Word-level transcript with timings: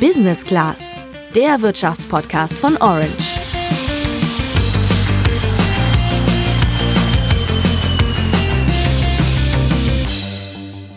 Business 0.00 0.44
Class, 0.44 0.94
der 1.34 1.62
Wirtschaftspodcast 1.62 2.52
von 2.52 2.76
Orange. 2.76 3.08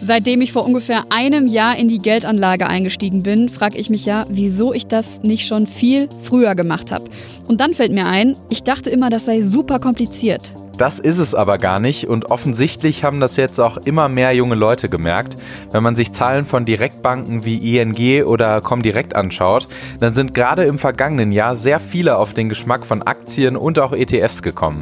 Seitdem 0.01 0.41
ich 0.41 0.51
vor 0.51 0.65
ungefähr 0.65 1.05
einem 1.11 1.47
Jahr 1.47 1.77
in 1.77 1.87
die 1.87 1.99
Geldanlage 1.99 2.67
eingestiegen 2.67 3.23
bin, 3.23 3.47
frage 3.47 3.77
ich 3.77 3.89
mich 3.89 4.05
ja, 4.05 4.25
wieso 4.27 4.73
ich 4.73 4.87
das 4.87 5.23
nicht 5.23 5.47
schon 5.47 5.65
viel 5.65 6.09
früher 6.23 6.55
gemacht 6.55 6.91
habe. 6.91 7.09
Und 7.47 7.61
dann 7.61 7.73
fällt 7.73 7.93
mir 7.93 8.05
ein, 8.05 8.35
ich 8.49 8.63
dachte 8.63 8.89
immer, 8.89 9.09
das 9.09 9.25
sei 9.25 9.43
super 9.43 9.79
kompliziert. 9.79 10.51
Das 10.79 10.97
ist 10.97 11.17
es 11.17 11.35
aber 11.35 11.57
gar 11.57 11.81
nicht 11.81 12.07
und 12.07 12.31
offensichtlich 12.31 13.03
haben 13.03 13.19
das 13.19 13.35
jetzt 13.35 13.59
auch 13.59 13.75
immer 13.75 14.07
mehr 14.07 14.33
junge 14.33 14.55
Leute 14.55 14.87
gemerkt. 14.87 15.35
Wenn 15.73 15.83
man 15.83 15.97
sich 15.97 16.13
Zahlen 16.13 16.45
von 16.45 16.63
Direktbanken 16.63 17.43
wie 17.43 17.77
ING 17.77 18.23
oder 18.23 18.61
Comdirect 18.61 19.13
anschaut, 19.13 19.67
dann 19.99 20.13
sind 20.13 20.33
gerade 20.33 20.63
im 20.63 20.79
vergangenen 20.79 21.33
Jahr 21.33 21.57
sehr 21.57 21.81
viele 21.81 22.15
auf 22.15 22.33
den 22.33 22.47
Geschmack 22.47 22.85
von 22.85 23.03
Aktien 23.03 23.57
und 23.57 23.77
auch 23.77 23.91
ETFs 23.91 24.41
gekommen. 24.41 24.79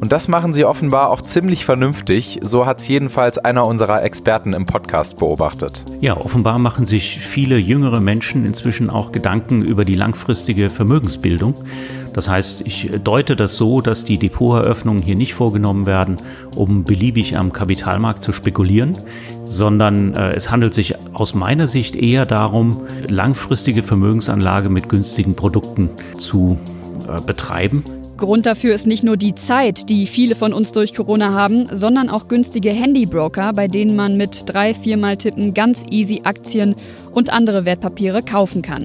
Und 0.00 0.12
das 0.12 0.28
machen 0.28 0.54
sie 0.54 0.64
offenbar 0.64 1.10
auch 1.10 1.20
ziemlich 1.20 1.64
vernünftig, 1.64 2.38
so 2.42 2.64
hat 2.64 2.80
es 2.80 2.86
jedenfalls 2.86 3.36
einer 3.36 3.66
unserer 3.66 4.04
Experten 4.04 4.52
im 4.52 4.66
Podcast 4.66 5.18
beobachtet. 5.18 5.84
Ja, 6.00 6.16
offenbar 6.16 6.60
machen 6.60 6.86
sich 6.86 7.18
viele 7.18 7.58
jüngere 7.58 8.00
Menschen 8.00 8.46
inzwischen 8.46 8.88
auch 8.88 9.10
Gedanken 9.10 9.62
über 9.62 9.84
die 9.84 9.96
langfristige 9.96 10.70
Vermögensbildung. 10.70 11.54
Das 12.14 12.28
heißt, 12.28 12.66
ich 12.66 12.90
deute 13.04 13.36
das 13.36 13.56
so, 13.56 13.80
dass 13.80 14.04
die 14.04 14.18
Depoteröffnungen 14.18 15.02
hier 15.02 15.16
nicht 15.16 15.34
vorgenommen 15.34 15.86
werden, 15.86 16.16
um 16.56 16.84
beliebig 16.84 17.38
am 17.38 17.52
Kapitalmarkt 17.52 18.22
zu 18.22 18.32
spekulieren, 18.32 18.96
sondern 19.44 20.14
äh, 20.14 20.30
es 20.30 20.50
handelt 20.50 20.74
sich 20.74 20.94
aus 21.12 21.34
meiner 21.34 21.66
Sicht 21.66 21.96
eher 21.96 22.26
darum, 22.26 22.86
langfristige 23.08 23.82
Vermögensanlage 23.82 24.68
mit 24.68 24.88
günstigen 24.88 25.34
Produkten 25.34 25.90
zu 26.18 26.58
äh, 27.08 27.20
betreiben. 27.20 27.84
Grund 28.20 28.44
dafür 28.44 28.74
ist 28.74 28.86
nicht 28.86 29.02
nur 29.02 29.16
die 29.16 29.34
Zeit, 29.34 29.88
die 29.88 30.06
viele 30.06 30.34
von 30.34 30.52
uns 30.52 30.72
durch 30.72 30.94
Corona 30.94 31.32
haben, 31.32 31.64
sondern 31.72 32.10
auch 32.10 32.28
günstige 32.28 32.70
Handybroker, 32.70 33.54
bei 33.54 33.66
denen 33.66 33.96
man 33.96 34.18
mit 34.18 34.42
drei, 34.46 34.74
viermal 34.74 35.16
Tippen 35.16 35.54
ganz 35.54 35.86
easy 35.90 36.20
Aktien 36.24 36.76
und 37.12 37.32
andere 37.32 37.64
Wertpapiere 37.64 38.22
kaufen 38.22 38.60
kann. 38.60 38.84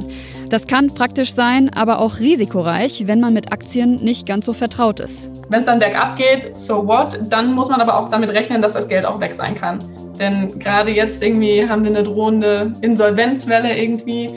Das 0.50 0.68
kann 0.68 0.88
praktisch 0.88 1.34
sein, 1.34 1.72
aber 1.74 2.00
auch 2.00 2.20
risikoreich, 2.20 3.08
wenn 3.08 3.20
man 3.20 3.34
mit 3.34 3.52
Aktien 3.52 3.96
nicht 3.96 4.28
ganz 4.28 4.46
so 4.46 4.54
vertraut 4.54 5.00
ist. 5.00 5.30
Wenn 5.50 5.60
es 5.60 5.66
dann 5.66 5.80
bergab 5.80 6.18
geht, 6.18 6.56
so 6.56 6.88
what, 6.88 7.20
dann 7.30 7.54
muss 7.54 7.70
man 7.70 7.82
aber 7.82 8.00
auch 8.00 8.10
damit 8.10 8.30
rechnen, 8.30 8.62
dass 8.62 8.74
das 8.74 8.88
Geld 8.88 9.06
auch 9.06 9.20
weg 9.20 9.34
sein 9.34 9.56
kann. 9.56 9.80
Denn 10.20 10.60
gerade 10.60 10.92
jetzt 10.92 11.22
irgendwie 11.22 11.68
haben 11.68 11.84
wir 11.84 11.92
eine 11.92 12.04
drohende 12.04 12.74
Insolvenzwelle 12.82 13.78
irgendwie, 13.78 14.28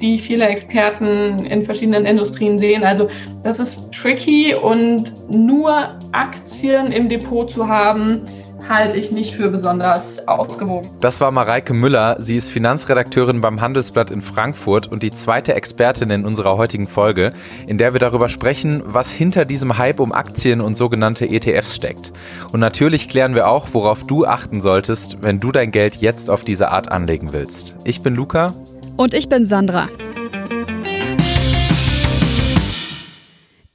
die 0.00 0.18
viele 0.18 0.46
Experten 0.46 1.46
in 1.46 1.64
verschiedenen 1.64 2.04
Industrien 2.04 2.58
sehen. 2.58 2.84
Also 2.84 3.08
das 3.42 3.58
ist 3.58 3.92
tricky 3.92 4.54
und 4.54 5.12
nur 5.30 5.72
Aktien 6.12 6.86
im 6.88 7.08
Depot 7.08 7.50
zu 7.50 7.66
haben, 7.68 8.22
halte 8.68 8.96
ich 8.96 9.10
nicht 9.10 9.34
für 9.34 9.50
besonders 9.50 10.26
ausgewogen. 10.26 10.88
Das 11.00 11.20
war 11.20 11.30
Mareike 11.30 11.74
Müller. 11.74 12.16
Sie 12.18 12.36
ist 12.36 12.50
Finanzredakteurin 12.50 13.40
beim 13.40 13.60
Handelsblatt 13.60 14.10
in 14.10 14.22
Frankfurt 14.22 14.86
und 14.90 15.02
die 15.02 15.10
zweite 15.10 15.54
Expertin 15.54 16.10
in 16.10 16.24
unserer 16.24 16.56
heutigen 16.56 16.86
Folge, 16.86 17.32
in 17.66 17.78
der 17.78 17.92
wir 17.92 18.00
darüber 18.00 18.28
sprechen, 18.28 18.82
was 18.86 19.10
hinter 19.10 19.44
diesem 19.44 19.78
Hype 19.78 20.00
um 20.00 20.12
Aktien 20.12 20.60
und 20.60 20.76
sogenannte 20.76 21.28
ETFs 21.28 21.74
steckt. 21.74 22.12
Und 22.52 22.60
natürlich 22.60 23.08
klären 23.08 23.34
wir 23.34 23.48
auch, 23.48 23.68
worauf 23.72 24.06
du 24.06 24.26
achten 24.26 24.60
solltest, 24.60 25.18
wenn 25.22 25.40
du 25.40 25.52
dein 25.52 25.70
Geld 25.70 25.96
jetzt 25.96 26.30
auf 26.30 26.42
diese 26.42 26.70
Art 26.70 26.90
anlegen 26.90 27.32
willst. 27.32 27.76
Ich 27.84 28.02
bin 28.02 28.14
Luca. 28.14 28.52
Und 28.96 29.14
ich 29.14 29.28
bin 29.28 29.46
Sandra. 29.46 29.88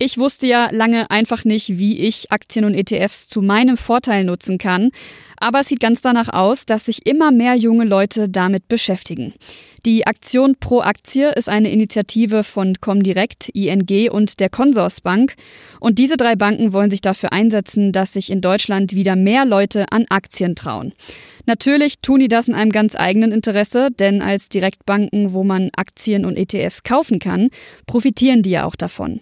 Ich 0.03 0.17
wusste 0.17 0.47
ja 0.47 0.69
lange 0.71 1.11
einfach 1.11 1.45
nicht, 1.45 1.77
wie 1.77 1.99
ich 1.99 2.31
Aktien 2.31 2.65
und 2.65 2.73
ETFs 2.73 3.27
zu 3.27 3.43
meinem 3.43 3.77
Vorteil 3.77 4.23
nutzen 4.23 4.57
kann. 4.57 4.89
Aber 5.37 5.59
es 5.59 5.67
sieht 5.67 5.79
ganz 5.79 6.01
danach 6.01 6.29
aus, 6.29 6.65
dass 6.65 6.85
sich 6.85 7.05
immer 7.05 7.31
mehr 7.31 7.53
junge 7.53 7.85
Leute 7.85 8.27
damit 8.27 8.67
beschäftigen. 8.67 9.35
Die 9.83 10.05
Aktion 10.05 10.57
Pro 10.59 10.81
Aktie 10.81 11.31
ist 11.31 11.49
eine 11.49 11.71
Initiative 11.71 12.43
von 12.43 12.75
Comdirect, 12.81 13.49
ING 13.49 14.11
und 14.11 14.39
der 14.39 14.49
Consorsbank. 14.49 15.33
Und 15.79 15.97
diese 15.97 16.17
drei 16.17 16.35
Banken 16.35 16.71
wollen 16.71 16.91
sich 16.91 17.01
dafür 17.01 17.33
einsetzen, 17.33 17.91
dass 17.91 18.13
sich 18.13 18.29
in 18.29 18.41
Deutschland 18.41 18.93
wieder 18.93 19.15
mehr 19.15 19.43
Leute 19.43 19.91
an 19.91 20.05
Aktien 20.09 20.55
trauen. 20.55 20.93
Natürlich 21.47 21.99
tun 21.99 22.19
die 22.19 22.27
das 22.27 22.47
in 22.47 22.53
einem 22.53 22.71
ganz 22.71 22.95
eigenen 22.95 23.31
Interesse, 23.31 23.89
denn 23.89 24.21
als 24.21 24.49
Direktbanken, 24.49 25.33
wo 25.33 25.43
man 25.43 25.71
Aktien 25.75 26.25
und 26.25 26.37
ETFs 26.37 26.83
kaufen 26.83 27.17
kann, 27.17 27.49
profitieren 27.87 28.43
die 28.43 28.51
ja 28.51 28.65
auch 28.65 28.75
davon. 28.75 29.21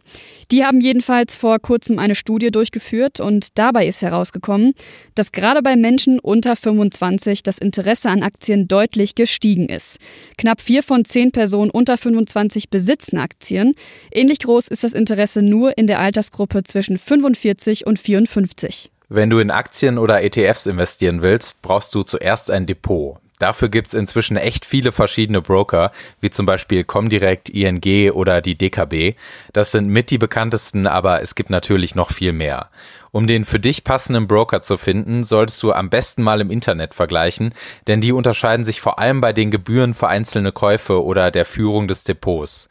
Die 0.51 0.65
haben 0.65 0.81
jedenfalls 0.81 1.37
vor 1.37 1.59
kurzem 1.59 1.99
eine 1.99 2.15
Studie 2.15 2.51
durchgeführt 2.51 3.21
und 3.21 3.57
dabei 3.57 3.87
ist 3.87 4.01
herausgekommen, 4.01 4.73
dass 5.15 5.31
gerade 5.31 5.61
bei 5.61 5.77
Menschen 5.77 6.19
unter 6.19 6.57
25 6.57 7.43
das 7.43 7.59
Interesse 7.59 8.09
an 8.09 8.23
Aktien 8.23 8.67
deutlich 8.67 9.15
gestiegen 9.15 9.69
ist. 9.69 9.99
Knapp 10.37 10.48
vier 10.57 10.83
von 10.83 11.05
zehn 11.05 11.31
Personen 11.31 11.69
unter 11.69 11.97
25 11.97 12.69
besitzen 12.69 13.17
Aktien. 13.17 13.75
Ähnlich 14.11 14.39
groß 14.39 14.67
ist 14.69 14.83
das 14.83 14.93
Interesse 14.93 15.41
nur 15.41 15.77
in 15.77 15.87
der 15.87 15.99
Altersgruppe 15.99 16.63
zwischen 16.63 16.97
45 16.97 17.85
und 17.85 17.99
54. 17.99 18.89
Wenn 19.09 19.29
du 19.29 19.39
in 19.39 19.51
Aktien 19.51 19.97
oder 19.97 20.23
ETFs 20.23 20.65
investieren 20.65 21.21
willst, 21.21 21.61
brauchst 21.61 21.95
du 21.95 22.03
zuerst 22.03 22.51
ein 22.51 22.65
Depot. 22.65 23.17
Dafür 23.39 23.69
gibt's 23.69 23.93
inzwischen 23.93 24.37
echt 24.37 24.65
viele 24.65 24.91
verschiedene 24.91 25.41
Broker, 25.41 25.91
wie 26.19 26.29
zum 26.29 26.45
Beispiel 26.45 26.83
Comdirect, 26.83 27.49
ING 27.49 28.11
oder 28.11 28.41
die 28.41 28.57
DKB. 28.57 29.15
Das 29.53 29.71
sind 29.71 29.87
mit 29.87 30.11
die 30.11 30.17
bekanntesten, 30.17 30.85
aber 30.85 31.21
es 31.21 31.35
gibt 31.35 31.49
natürlich 31.49 31.95
noch 31.95 32.11
viel 32.11 32.33
mehr. 32.33 32.69
Um 33.11 33.25
den 33.25 33.45
für 33.45 33.59
dich 33.59 33.83
passenden 33.83 34.27
Broker 34.27 34.61
zu 34.61 34.77
finden, 34.77 35.23
solltest 35.23 35.63
du 35.63 35.71
am 35.71 35.89
besten 35.89 36.21
mal 36.21 36.41
im 36.41 36.51
Internet 36.51 36.93
vergleichen, 36.93 37.53
denn 37.87 38.01
die 38.01 38.11
unterscheiden 38.11 38.65
sich 38.65 38.81
vor 38.81 38.99
allem 38.99 39.21
bei 39.21 39.33
den 39.33 39.49
Gebühren 39.51 39.93
für 39.93 40.09
einzelne 40.09 40.51
Käufe 40.51 41.03
oder 41.03 41.31
der 41.31 41.45
Führung 41.45 41.87
des 41.87 42.03
Depots. 42.03 42.69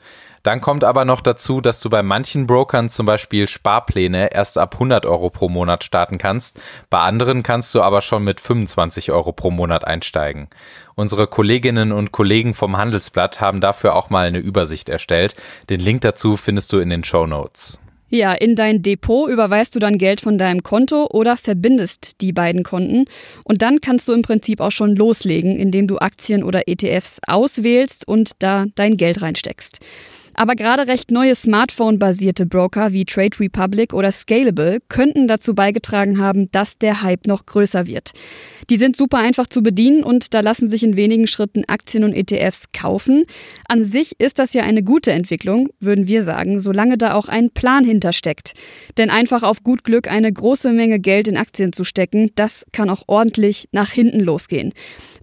Dann 0.48 0.62
kommt 0.62 0.82
aber 0.82 1.04
noch 1.04 1.20
dazu, 1.20 1.60
dass 1.60 1.78
du 1.82 1.90
bei 1.90 2.02
manchen 2.02 2.46
Brokern 2.46 2.88
zum 2.88 3.04
Beispiel 3.04 3.46
Sparpläne 3.48 4.32
erst 4.32 4.56
ab 4.56 4.76
100 4.76 5.04
Euro 5.04 5.28
pro 5.28 5.50
Monat 5.50 5.84
starten 5.84 6.16
kannst. 6.16 6.58
Bei 6.88 7.00
anderen 7.00 7.42
kannst 7.42 7.74
du 7.74 7.82
aber 7.82 8.00
schon 8.00 8.24
mit 8.24 8.40
25 8.40 9.12
Euro 9.12 9.32
pro 9.32 9.50
Monat 9.50 9.86
einsteigen. 9.86 10.48
Unsere 10.94 11.26
Kolleginnen 11.26 11.92
und 11.92 12.12
Kollegen 12.12 12.54
vom 12.54 12.78
Handelsblatt 12.78 13.42
haben 13.42 13.60
dafür 13.60 13.94
auch 13.94 14.08
mal 14.08 14.26
eine 14.26 14.38
Übersicht 14.38 14.88
erstellt. 14.88 15.36
Den 15.68 15.80
Link 15.80 16.00
dazu 16.00 16.38
findest 16.38 16.72
du 16.72 16.78
in 16.78 16.88
den 16.88 17.04
Show 17.04 17.26
Notes. 17.26 17.78
Ja, 18.08 18.32
in 18.32 18.56
dein 18.56 18.80
Depot 18.80 19.28
überweist 19.28 19.74
du 19.74 19.80
dann 19.80 19.98
Geld 19.98 20.22
von 20.22 20.38
deinem 20.38 20.62
Konto 20.62 21.08
oder 21.10 21.36
verbindest 21.36 22.22
die 22.22 22.32
beiden 22.32 22.62
Konten. 22.62 23.04
Und 23.44 23.60
dann 23.60 23.82
kannst 23.82 24.08
du 24.08 24.14
im 24.14 24.22
Prinzip 24.22 24.62
auch 24.62 24.72
schon 24.72 24.96
loslegen, 24.96 25.58
indem 25.58 25.86
du 25.86 25.98
Aktien 25.98 26.42
oder 26.42 26.68
ETFs 26.68 27.20
auswählst 27.26 28.08
und 28.08 28.30
da 28.38 28.64
dein 28.76 28.96
Geld 28.96 29.20
reinsteckst. 29.20 29.80
Aber 30.38 30.54
gerade 30.54 30.86
recht 30.86 31.10
neue 31.10 31.34
Smartphone-basierte 31.34 32.46
Broker 32.46 32.92
wie 32.92 33.04
Trade 33.04 33.40
Republic 33.40 33.92
oder 33.92 34.12
Scalable 34.12 34.78
könnten 34.88 35.26
dazu 35.26 35.52
beigetragen 35.52 36.20
haben, 36.20 36.48
dass 36.52 36.78
der 36.78 37.02
Hype 37.02 37.26
noch 37.26 37.44
größer 37.44 37.88
wird. 37.88 38.12
Die 38.70 38.76
sind 38.76 38.96
super 38.96 39.18
einfach 39.18 39.48
zu 39.48 39.64
bedienen 39.64 40.04
und 40.04 40.34
da 40.34 40.38
lassen 40.38 40.68
sich 40.68 40.84
in 40.84 40.94
wenigen 40.94 41.26
Schritten 41.26 41.64
Aktien 41.66 42.04
und 42.04 42.14
ETFs 42.14 42.66
kaufen. 42.72 43.24
An 43.66 43.82
sich 43.82 44.20
ist 44.20 44.38
das 44.38 44.54
ja 44.54 44.62
eine 44.62 44.84
gute 44.84 45.10
Entwicklung, 45.10 45.70
würden 45.80 46.06
wir 46.06 46.22
sagen, 46.22 46.60
solange 46.60 46.98
da 46.98 47.14
auch 47.14 47.26
ein 47.26 47.50
Plan 47.50 47.84
hintersteckt. 47.84 48.52
Denn 48.96 49.10
einfach 49.10 49.42
auf 49.42 49.64
gut 49.64 49.82
Glück 49.82 50.06
eine 50.06 50.32
große 50.32 50.72
Menge 50.72 51.00
Geld 51.00 51.26
in 51.26 51.36
Aktien 51.36 51.72
zu 51.72 51.82
stecken, 51.82 52.30
das 52.36 52.64
kann 52.72 52.90
auch 52.90 53.02
ordentlich 53.08 53.68
nach 53.72 53.90
hinten 53.90 54.20
losgehen. 54.20 54.72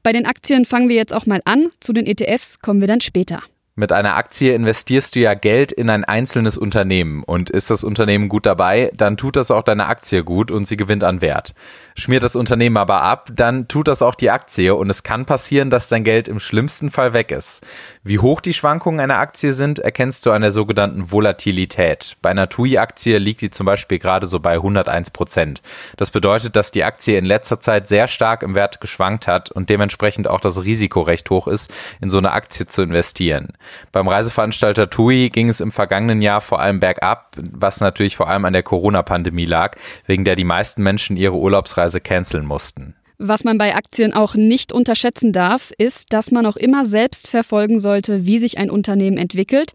Bei 0.04 0.12
den 0.12 0.25
Aktien 0.25 0.66
fangen 0.66 0.90
wir 0.90 0.98
jetzt 0.98 1.14
auch 1.14 1.25
mal 1.25 1.40
an, 1.46 1.70
zu 1.80 1.94
den 1.94 2.06
ETFs 2.06 2.59
kommen 2.59 2.81
wir 2.81 2.90
dann 2.90 3.00
später. 3.00 3.44
Mit 3.78 3.91
einer 3.91 4.16
Aktie 4.16 4.54
investierst 4.54 5.18
du 5.18 5.19
ja 5.19 5.33
Geld 5.33 5.74
in 5.74 5.89
ein 5.89 6.06
einzelnes 6.06 6.57
Unternehmen 6.57 7.24
und 7.24 7.50
ist 7.50 7.69
das 7.69 7.83
Unternehmen 7.83 8.30
gut 8.30 8.45
dabei, 8.45 8.89
dann 8.95 9.18
tut 9.18 9.36
das 9.36 9.51
auch 9.51 9.63
deine 9.63 9.88
Aktie 9.88 10.24
gut 10.24 10.50
und 10.50 10.66
sie 10.66 10.77
gewinnt 10.77 11.04
an 11.04 11.19
Wert. 11.19 11.54
Schmiert 11.94 12.24
das 12.24 12.38
Unternehmen 12.38 12.77
aber 12.77 13.01
ab, 13.01 13.31
dann 13.33 13.68
tut 13.68 13.89
das 13.89 14.01
auch 14.01 14.16
die 14.16 14.30
Aktie 14.30 14.74
und 14.74 14.89
es 14.89 15.04
kann 15.04 15.25
passieren, 15.25 15.72
dass 15.72 15.89
dein 15.89 16.06
Geld 16.06 16.30
im 16.30 16.39
schlimmsten 16.39 16.89
Fall 16.89 17.12
weg 17.12 17.31
ist. 17.31 17.66
Wie 18.07 18.19
hoch 18.19 18.40
die 18.40 18.54
Schwankungen 18.54 19.00
einer 19.00 19.18
Aktie 19.18 19.52
sind, 19.52 19.80
erkennst 19.80 20.24
du 20.28 20.31
an 20.31 20.44
der 20.44 20.52
sogenannten 20.52 21.12
Volatilität. 21.12 22.18
Bei 22.22 22.30
einer 22.30 22.48
TUI-Aktie 22.48 23.18
liegt 23.18 23.42
die 23.42 23.50
zum 23.50 23.66
Beispiel 23.66 23.98
gerade 23.98 24.28
so 24.28 24.40
bei 24.40 24.54
101 24.54 25.10
Prozent. 25.10 25.63
Das 25.98 26.12
bedeutet, 26.12 26.56
dass 26.56 26.69
die 26.69 26.84
Aktie 26.84 27.18
in 27.18 27.25
letzter 27.25 27.60
Zeit 27.60 27.88
sehr 27.88 28.07
stark 28.07 28.44
im 28.44 28.54
Wert 28.54 28.80
geschwankt 28.80 29.25
hat 29.25 29.50
und 29.50 29.72
dementsprechend 29.72 30.28
auch 30.28 30.40
das 30.40 30.63
Risiko 30.63 31.02
recht 31.02 31.28
hoch 31.31 31.48
ist, 31.48 31.74
in 32.00 32.12
so 32.12 32.19
eine 32.19 32.34
Aktie 32.34 32.68
zu 32.68 32.84
investieren. 32.84 33.54
Beim 33.92 34.08
Reiseveranstalter 34.08 34.92
TUI 34.92 35.31
ging 35.31 35.50
es 35.50 35.60
im 35.60 35.72
vergangenen 35.72 36.22
Jahr 36.22 36.42
vor 36.42 36.60
allem 36.60 36.80
bergab, 36.80 37.36
was 37.38 37.81
natürlich 37.81 38.18
vor 38.18 38.30
allem 38.30 38.46
an 38.46 38.54
der 38.54 38.62
Corona-Pandemie 38.62 39.46
lag, 39.46 39.78
wegen 40.06 40.25
der 40.25 40.36
die 40.36 40.44
meisten 40.44 40.84
Menschen 40.84 41.18
ihre 41.18 41.38
Urlaubsreise 41.38 42.01
canceln 42.01 42.46
mussten. 42.46 42.94
Was 43.17 43.45
man 43.45 43.57
bei 43.57 43.73
Aktien 43.75 44.13
auch 44.13 44.35
nicht 44.35 44.73
unterschätzen 44.73 45.31
darf, 45.31 45.71
ist, 45.77 46.12
dass 46.12 46.31
man 46.31 46.45
auch 46.45 46.57
immer 46.57 46.83
selbst 46.83 47.29
verfolgen 47.29 47.79
sollte, 47.79 48.25
wie 48.25 48.39
sich 48.39 48.57
ein 48.57 48.69
Unternehmen 48.69 49.17
entwickelt, 49.17 49.71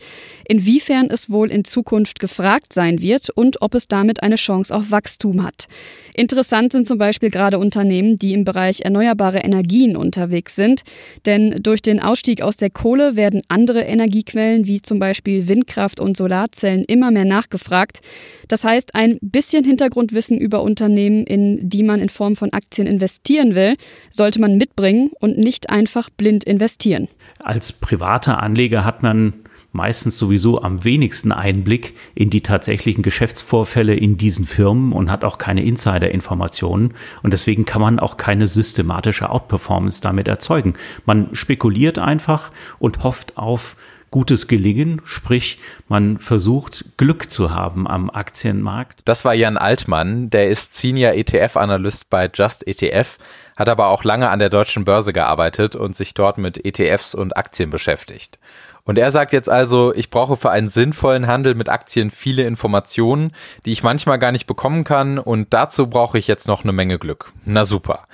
inwiefern 0.46 1.08
es 1.10 1.30
wohl 1.30 1.50
in 1.50 1.64
Zukunft 1.64 2.20
gefragt 2.20 2.74
sein 2.74 3.00
wird 3.00 3.30
und 3.30 3.62
ob 3.62 3.74
es 3.74 3.88
damit 3.88 4.22
eine 4.22 4.36
Chance 4.36 4.74
auf 4.74 4.90
Wachstum 4.90 5.42
hat. 5.42 5.68
Interessant 6.14 6.72
sind 6.72 6.86
zum 6.86 6.98
Beispiel 6.98 7.30
gerade 7.30 7.58
Unternehmen, 7.58 8.18
die 8.18 8.34
im 8.34 8.44
Bereich 8.44 8.82
erneuerbare 8.82 9.38
Energien 9.38 9.96
unterwegs 9.96 10.54
sind, 10.54 10.82
denn 11.24 11.62
durch 11.62 11.80
den 11.80 11.98
Ausstieg 11.98 12.42
aus 12.42 12.58
der 12.58 12.68
Kohle 12.68 13.16
werden 13.16 13.40
andere 13.48 13.80
Energiequellen 13.80 14.66
wie 14.66 14.82
zum 14.82 14.98
Beispiel 14.98 15.48
Windkraft 15.48 15.98
und 15.98 16.18
Solarzellen 16.18 16.84
immer 16.84 17.10
mehr 17.10 17.24
nachgefragt. 17.24 18.00
Das 18.48 18.64
heißt, 18.64 18.94
ein 18.94 19.18
bisschen 19.22 19.64
Hintergrundwissen 19.64 20.36
über 20.36 20.62
Unternehmen, 20.62 21.24
in 21.24 21.70
die 21.70 21.82
man 21.82 22.00
in 22.00 22.10
Form 22.10 22.36
von 22.36 22.52
Aktien 22.52 22.86
investiert, 22.86 23.29
investieren 23.30 23.54
will, 23.54 23.76
sollte 24.10 24.40
man 24.40 24.56
mitbringen 24.56 25.10
und 25.20 25.38
nicht 25.38 25.70
einfach 25.70 26.10
blind 26.10 26.44
investieren. 26.44 27.08
Als 27.38 27.72
privater 27.72 28.42
Anleger 28.42 28.84
hat 28.84 29.02
man 29.02 29.34
meistens 29.72 30.18
sowieso 30.18 30.62
am 30.62 30.82
wenigsten 30.82 31.30
Einblick 31.30 31.94
in 32.16 32.28
die 32.28 32.40
tatsächlichen 32.40 33.02
Geschäftsvorfälle 33.02 33.94
in 33.94 34.16
diesen 34.16 34.44
Firmen 34.44 34.92
und 34.92 35.12
hat 35.12 35.22
auch 35.24 35.38
keine 35.38 35.62
Insider-Informationen. 35.62 36.94
Und 37.22 37.32
deswegen 37.32 37.64
kann 37.66 37.80
man 37.80 38.00
auch 38.00 38.16
keine 38.16 38.48
systematische 38.48 39.30
Outperformance 39.30 40.00
damit 40.00 40.26
erzeugen. 40.26 40.74
Man 41.06 41.28
spekuliert 41.34 42.00
einfach 42.00 42.50
und 42.80 43.04
hofft 43.04 43.38
auf 43.38 43.76
gutes 44.10 44.48
Gelingen, 44.48 45.00
sprich 45.04 45.58
man 45.88 46.18
versucht 46.18 46.84
Glück 46.96 47.30
zu 47.30 47.50
haben 47.54 47.86
am 47.86 48.10
Aktienmarkt. 48.10 49.00
Das 49.04 49.24
war 49.24 49.34
Jan 49.34 49.56
Altmann, 49.56 50.30
der 50.30 50.48
ist 50.48 50.74
Senior 50.74 51.12
ETF-Analyst 51.12 52.10
bei 52.10 52.30
Just 52.32 52.66
ETF, 52.66 53.18
hat 53.56 53.68
aber 53.68 53.88
auch 53.88 54.04
lange 54.04 54.30
an 54.30 54.38
der 54.38 54.50
deutschen 54.50 54.84
Börse 54.84 55.12
gearbeitet 55.12 55.76
und 55.76 55.94
sich 55.94 56.14
dort 56.14 56.38
mit 56.38 56.64
ETFs 56.64 57.14
und 57.14 57.36
Aktien 57.36 57.70
beschäftigt. 57.70 58.38
Und 58.84 58.98
er 58.98 59.10
sagt 59.10 59.32
jetzt 59.32 59.48
also, 59.48 59.94
ich 59.94 60.10
brauche 60.10 60.36
für 60.36 60.50
einen 60.50 60.68
sinnvollen 60.68 61.26
Handel 61.26 61.54
mit 61.54 61.68
Aktien 61.68 62.10
viele 62.10 62.42
Informationen, 62.44 63.32
die 63.64 63.72
ich 63.72 63.82
manchmal 63.82 64.18
gar 64.18 64.32
nicht 64.32 64.46
bekommen 64.46 64.84
kann 64.84 65.18
und 65.18 65.52
dazu 65.52 65.86
brauche 65.86 66.18
ich 66.18 66.26
jetzt 66.26 66.48
noch 66.48 66.64
eine 66.64 66.72
Menge 66.72 66.98
Glück. 66.98 67.32
Na 67.44 67.64
super. 67.64 68.06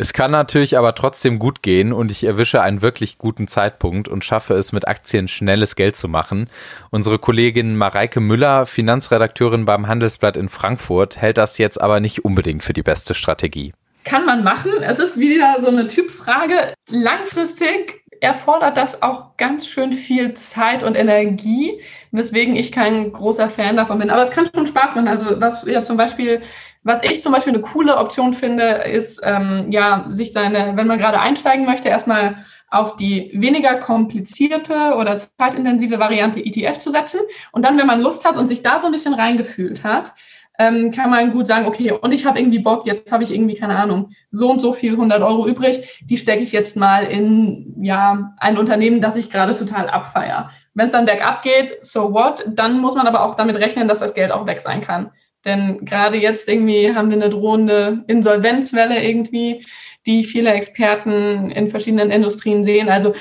Es 0.00 0.14
kann 0.14 0.30
natürlich 0.30 0.78
aber 0.78 0.94
trotzdem 0.94 1.38
gut 1.38 1.62
gehen 1.62 1.92
und 1.92 2.10
ich 2.10 2.24
erwische 2.24 2.62
einen 2.62 2.80
wirklich 2.80 3.18
guten 3.18 3.46
Zeitpunkt 3.46 4.08
und 4.08 4.24
schaffe 4.24 4.54
es 4.54 4.72
mit 4.72 4.88
Aktien 4.88 5.28
schnelles 5.28 5.76
Geld 5.76 5.94
zu 5.94 6.08
machen. 6.08 6.48
Unsere 6.88 7.18
Kollegin 7.18 7.76
Mareike 7.76 8.18
Müller, 8.20 8.64
Finanzredakteurin 8.64 9.66
beim 9.66 9.88
Handelsblatt 9.88 10.38
in 10.38 10.48
Frankfurt, 10.48 11.18
hält 11.18 11.36
das 11.36 11.58
jetzt 11.58 11.78
aber 11.78 12.00
nicht 12.00 12.24
unbedingt 12.24 12.62
für 12.62 12.72
die 12.72 12.82
beste 12.82 13.12
Strategie. 13.12 13.74
Kann 14.04 14.24
man 14.24 14.42
machen. 14.42 14.72
Es 14.80 15.00
ist 15.00 15.18
wieder 15.18 15.58
so 15.60 15.68
eine 15.68 15.86
Typfrage. 15.86 16.72
Langfristig 16.88 18.00
erfordert 18.22 18.78
das 18.78 19.02
auch 19.02 19.36
ganz 19.36 19.66
schön 19.66 19.92
viel 19.92 20.32
Zeit 20.32 20.82
und 20.82 20.94
Energie, 20.94 21.82
weswegen 22.10 22.56
ich 22.56 22.72
kein 22.72 23.12
großer 23.12 23.50
Fan 23.50 23.76
davon 23.76 23.98
bin. 23.98 24.08
Aber 24.08 24.22
es 24.22 24.30
kann 24.30 24.48
schon 24.54 24.66
Spaß 24.66 24.94
machen. 24.94 25.08
Also 25.08 25.38
was 25.40 25.66
ja 25.66 25.82
zum 25.82 25.98
Beispiel 25.98 26.40
was 26.82 27.02
ich 27.02 27.22
zum 27.22 27.32
Beispiel 27.32 27.52
eine 27.52 27.62
coole 27.62 27.98
Option 27.98 28.34
finde, 28.34 28.64
ist, 28.64 29.20
ähm, 29.22 29.70
ja, 29.70 30.04
sich 30.08 30.32
seine, 30.32 30.76
wenn 30.76 30.86
man 30.86 30.98
gerade 30.98 31.20
einsteigen 31.20 31.66
möchte, 31.66 31.88
erstmal 31.88 32.36
auf 32.70 32.96
die 32.96 33.30
weniger 33.34 33.74
komplizierte 33.76 34.94
oder 34.96 35.16
zeitintensive 35.16 35.98
Variante 35.98 36.40
ETF 36.40 36.78
zu 36.78 36.90
setzen. 36.90 37.20
Und 37.52 37.64
dann, 37.64 37.76
wenn 37.76 37.86
man 37.86 38.00
Lust 38.00 38.24
hat 38.24 38.36
und 38.36 38.46
sich 38.46 38.62
da 38.62 38.78
so 38.78 38.86
ein 38.86 38.92
bisschen 38.92 39.14
reingefühlt 39.14 39.84
hat, 39.84 40.14
ähm, 40.60 40.90
kann 40.90 41.10
man 41.10 41.32
gut 41.32 41.46
sagen, 41.46 41.66
okay, 41.66 41.90
und 41.90 42.12
ich 42.12 42.26
habe 42.26 42.38
irgendwie 42.38 42.58
Bock, 42.58 42.86
jetzt 42.86 43.10
habe 43.10 43.22
ich 43.22 43.32
irgendwie, 43.32 43.54
keine 43.54 43.76
Ahnung, 43.76 44.10
so 44.30 44.50
und 44.50 44.60
so 44.60 44.74
viel 44.74 44.92
100 44.92 45.22
Euro 45.22 45.46
übrig, 45.46 46.00
die 46.04 46.18
stecke 46.18 46.42
ich 46.42 46.52
jetzt 46.52 46.76
mal 46.76 47.04
in 47.04 47.74
ja 47.82 48.34
ein 48.38 48.58
Unternehmen, 48.58 49.00
das 49.00 49.16
ich 49.16 49.30
gerade 49.30 49.54
total 49.54 49.88
abfeier. 49.88 50.50
Wenn 50.74 50.84
es 50.84 50.92
dann 50.92 51.06
bergab 51.06 51.42
geht, 51.42 51.84
so 51.84 52.12
what, 52.12 52.44
dann 52.46 52.78
muss 52.78 52.94
man 52.94 53.06
aber 53.06 53.24
auch 53.24 53.36
damit 53.36 53.56
rechnen, 53.56 53.88
dass 53.88 54.00
das 54.00 54.12
Geld 54.12 54.32
auch 54.32 54.46
weg 54.46 54.60
sein 54.60 54.82
kann. 54.82 55.10
Denn 55.44 55.84
gerade 55.84 56.18
jetzt 56.18 56.48
irgendwie 56.48 56.94
haben 56.94 57.10
wir 57.10 57.16
eine 57.16 57.30
drohende 57.30 58.04
Insolvenzwelle 58.08 59.02
irgendwie, 59.02 59.64
die 60.06 60.24
viele 60.24 60.52
Experten 60.52 61.50
in 61.50 61.68
verschiedenen 61.70 62.10
Industrien 62.10 62.64
sehen. 62.64 62.88
Also 62.88 63.14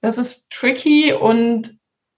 das 0.00 0.18
ist 0.18 0.50
tricky 0.50 1.12
und 1.12 1.70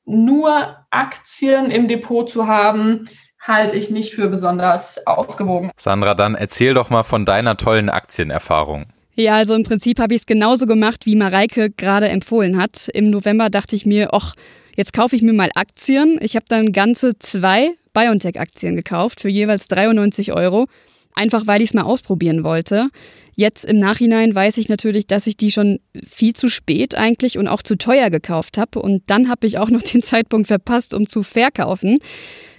nur 0.05 0.77
Aktien 0.91 1.71
im 1.71 1.89
Depot 1.89 2.29
zu 2.29 2.47
haben, 2.47 3.09
halte 3.41 3.77
ich 3.77 3.91
nicht 3.91 4.15
für 4.15 4.29
besonders 4.29 5.07
ausgewogen. 5.07 5.71
Sandra, 5.79 6.15
dann 6.15 6.35
erzähl 6.35 6.75
doch 6.75 6.91
mal 6.91 7.03
von 7.03 7.25
deiner 7.25 7.57
tollen 7.57 7.89
Aktienerfahrung. 7.89 8.87
Ja, 9.15 9.35
also 9.35 9.55
im 9.55 9.65
Prinzip 9.65 9.99
habe 9.99 10.15
ich 10.15 10.21
es 10.21 10.27
genauso 10.27 10.67
gemacht, 10.67 11.05
wie 11.05 11.17
Mareike 11.17 11.71
gerade 11.71 12.09
empfohlen 12.09 12.61
hat. 12.61 12.89
Im 12.89 13.11
November 13.11 13.51
dachte 13.51 13.75
ich 13.75 13.85
mir, 13.85 14.11
ach, 14.13 14.35
jetzt 14.77 14.93
kaufe 14.93 15.17
ich 15.17 15.23
mir 15.23 15.33
mal 15.33 15.51
Aktien. 15.55 16.19
Ich 16.23 16.37
habe 16.37 16.47
dann 16.49 16.73
ganze 16.73 17.19
zwei 17.19 17.71
BioNTech-Aktien 17.99 18.77
gekauft 18.77 19.21
für 19.21 19.29
jeweils 19.29 19.69
93 19.69 20.33
Euro, 20.33 20.67
einfach 21.15 21.47
weil 21.47 21.63
ich 21.63 21.71
es 21.71 21.75
mal 21.75 21.83
ausprobieren 21.83 22.45
wollte. 22.45 22.91
Jetzt 23.35 23.65
im 23.65 23.77
Nachhinein 23.77 24.35
weiß 24.35 24.59
ich 24.59 24.69
natürlich, 24.69 25.07
dass 25.07 25.27
ich 25.27 25.37
die 25.37 25.53
schon 25.53 25.79
viel 26.05 26.35
zu 26.35 26.49
spät 26.49 26.97
eigentlich 26.97 27.39
und 27.39 27.49
auch 27.49 27.63
zu 27.63 27.77
teuer 27.77 28.11
gekauft 28.11 28.59
habe. 28.59 28.81
Und 28.81 29.05
dann 29.07 29.29
habe 29.29 29.47
ich 29.47 29.59
auch 29.59 29.71
noch 29.71 29.83
den 29.83 30.03
Zeitpunkt 30.03 30.49
verpasst, 30.49 30.95
um 30.95 31.07
zu 31.07 31.23
verkaufen. 31.23 31.99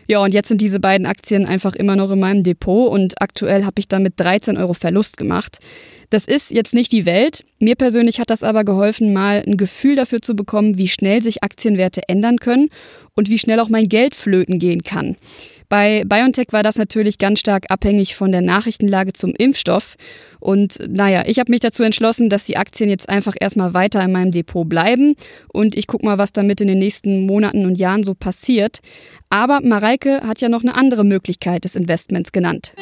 Ja, 0.10 0.18
und 0.24 0.34
jetzt 0.34 0.48
sind 0.48 0.60
diese 0.60 0.80
beiden 0.80 1.06
Aktien 1.06 1.46
einfach 1.46 1.76
immer 1.76 1.96
noch 1.96 2.10
in 2.10 2.20
meinem 2.20 2.42
Depot 2.42 2.92
und 2.92 3.22
aktuell 3.22 3.64
habe 3.64 3.76
ich 3.78 3.88
damit 3.88 4.16
13 4.18 4.58
Euro 4.58 4.74
Verlust 4.74 5.18
gemacht. 5.18 5.60
Das 6.10 6.26
ist 6.26 6.50
jetzt 6.50 6.74
nicht 6.74 6.92
die 6.92 7.06
Welt. 7.06 7.46
Mir 7.60 7.76
persönlich 7.76 8.20
hat 8.20 8.32
das 8.32 8.42
aber 8.42 8.64
geholfen, 8.64 9.14
mal 9.14 9.44
ein 9.46 9.56
Gefühl 9.56 9.96
dafür 9.96 10.20
zu 10.20 10.36
bekommen, 10.36 10.80
wie 10.80 10.88
schnell 10.88 11.22
sich 11.22 11.44
Aktienwerte 11.44 12.10
ändern 12.10 12.38
können 12.38 12.70
und 13.14 13.30
wie 13.30 13.38
schnell 13.38 13.60
auch 13.60 13.70
mein 13.70 13.88
Geld 13.88 14.16
flöten 14.16 14.58
gehen 14.58 14.82
kann. 14.82 15.16
Bei 15.69 16.04
BioNTech 16.04 16.48
war 16.51 16.63
das 16.63 16.77
natürlich 16.77 17.19
ganz 17.19 17.39
stark 17.39 17.66
abhängig 17.69 18.16
von 18.16 18.31
der 18.31 18.42
Nachrichtenlage 18.42 19.13
zum 19.13 19.33
Impfstoff. 19.38 19.95
Und 20.39 20.80
naja, 20.89 21.24
ich 21.27 21.38
habe 21.39 21.51
mich 21.51 21.60
dazu 21.60 21.83
entschlossen, 21.83 22.30
dass 22.30 22.45
die 22.45 22.57
Aktien 22.57 22.89
jetzt 22.89 23.07
einfach 23.07 23.36
erstmal 23.39 23.75
weiter 23.75 24.04
in 24.04 24.12
meinem 24.12 24.31
Depot 24.31 24.68
bleiben. 24.68 25.16
Und 25.54 25.77
ich 25.77 25.86
gucke 25.86 26.06
mal, 26.06 26.18
was 26.18 26.33
damit 26.33 26.60
in 26.60 26.68
den 26.68 26.80
nächsten 26.80 27.27
Monaten 27.27 27.68
und 27.68 27.75
Jahren 27.75 28.04
so 28.04 28.16
passiert. 28.16 28.80
Aber 29.30 29.62
Mareike 29.62 30.21
hat 30.25 30.42
ja 30.42 30.50
noch 30.50 30.63
eine 30.63 30.74
andere 30.74 31.04
Möglichkeit 31.04 31.66
des 31.66 31.75
Investments 31.75 32.31
genannt. 32.31 32.74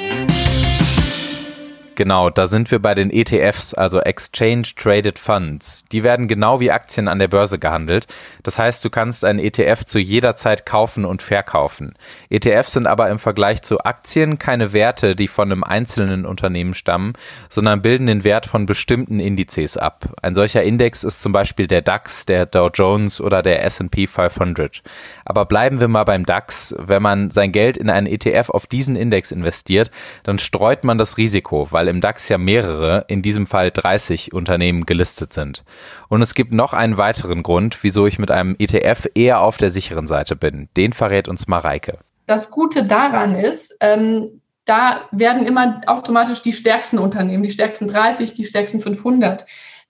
Genau, 1.97 2.29
da 2.29 2.45
sind 2.45 2.69
wir 2.69 2.77
bei 2.77 2.94
den 2.94 3.09
ETFs, 3.09 3.73
also 3.73 3.99
Exchange 3.99 4.67
Traded 4.75 5.17
Funds. 5.17 5.83
Die 5.91 6.03
werden 6.03 6.27
genau 6.27 6.59
wie 6.59 6.69
Aktien 6.69 7.07
an 7.07 7.17
der 7.17 7.27
Börse 7.27 7.57
gehandelt. 7.57 8.05
Das 8.44 8.59
heißt, 8.59 8.85
du 8.85 8.91
kannst 8.91 9.25
einen 9.25 9.39
ETF 9.39 9.83
zu 9.83 9.97
jeder 9.97 10.35
Zeit 10.35 10.68
kaufen 10.68 11.06
und 11.06 11.23
verkaufen. 11.23 11.95
ETFs 12.30 12.73
sind 12.73 12.85
aber 12.85 13.09
im 13.09 13.18
Vergleich 13.18 13.63
zu 13.63 13.80
Aktien 13.80 14.37
keine 14.37 14.73
Werte, 14.73 15.16
die 15.16 15.27
von 15.27 15.51
einem 15.51 15.63
einzelnen 15.63 16.27
Unternehmen 16.27 16.75
stammen, 16.75 17.13
sondern 17.49 17.81
bilden 17.81 18.06
den 18.06 18.23
Wert 18.23 18.45
von 18.45 18.68
bestimmten 18.68 19.19
Indizes 19.19 19.75
ab. 19.75 20.13
Ein 20.21 20.35
solcher 20.35 20.61
Index 20.61 21.04
ist 21.04 21.19
zum 21.19 21.31
Beispiel 21.31 21.66
der 21.66 21.81
DAX, 21.81 22.27
der 22.27 22.45
Dow 22.45 22.69
Jones 22.71 23.19
oder 23.19 23.42
der 23.42 23.63
S&P 23.63 24.06
500. 24.06 24.83
Aber 25.25 25.45
bleiben 25.45 25.80
wir 25.80 25.87
mal 25.87 26.04
beim 26.04 26.27
DAX. 26.27 26.75
Wenn 26.77 27.01
man 27.01 27.31
sein 27.31 27.51
Geld 27.51 27.75
in 27.75 27.89
einen 27.89 28.06
ETF 28.06 28.51
auf 28.51 28.68
diesen 28.68 28.95
Index 28.95 29.31
investiert, 29.31 29.89
dann 30.21 30.37
streut 30.37 30.83
man 30.83 30.99
das 30.99 31.18
Risiko, 31.18 31.71
weil 31.71 31.86
weil 31.87 31.95
im 31.95 32.01
DAX 32.01 32.27
ja 32.27 32.37
mehrere, 32.37 33.06
in 33.07 33.21
diesem 33.21 33.45
Fall 33.45 33.71
30 33.71 34.33
Unternehmen 34.33 34.85
gelistet 34.85 35.31
sind. 35.31 35.63
Und 36.09 36.21
es 36.21 36.35
gibt 36.35 36.51
noch 36.51 36.73
einen 36.73 36.97
weiteren 36.97 37.44
Grund, 37.44 37.81
wieso 37.81 38.06
ich 38.06 38.19
mit 38.19 38.29
einem 38.29 38.56
ETF 38.59 39.07
eher 39.15 39.39
auf 39.39 39.57
der 39.57 39.69
sicheren 39.69 40.06
Seite 40.06 40.35
bin. 40.35 40.67
Den 40.75 40.91
verrät 40.91 41.27
uns 41.29 41.47
Mareike. 41.47 41.99
Das 42.25 42.51
Gute 42.51 42.83
daran 42.83 43.35
ist, 43.35 43.75
ähm, 43.79 44.41
da 44.65 45.07
werden 45.11 45.47
immer 45.47 45.79
automatisch 45.87 46.41
die 46.41 46.51
stärksten 46.51 46.97
Unternehmen, 46.97 47.44
die 47.44 47.51
stärksten 47.51 47.87
30, 47.87 48.33
die 48.33 48.44
stärksten 48.44 48.81
500 48.81 49.45